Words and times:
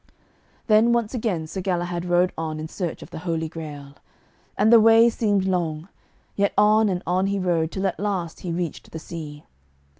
Then 0.65 0.93
once 0.93 1.13
again 1.13 1.45
Sir 1.45 1.61
Galahad 1.61 2.05
rode 2.05 2.33
on 2.35 2.59
in 2.59 2.67
search 2.67 3.03
of 3.03 3.11
the 3.11 3.19
Holy 3.19 3.47
Grail. 3.47 3.93
And 4.57 4.73
the 4.73 4.79
way 4.79 5.11
seemed 5.11 5.45
long, 5.45 5.89
yet 6.35 6.53
on 6.57 6.89
and 6.89 7.03
on 7.05 7.27
he 7.27 7.37
rode, 7.37 7.69
till 7.71 7.85
at 7.85 7.99
last 7.99 8.39
he 8.39 8.51
reached 8.51 8.89
the 8.91 8.97
sea. 8.97 9.43